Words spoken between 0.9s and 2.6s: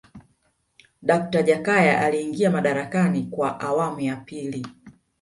dakta jakaya aliingia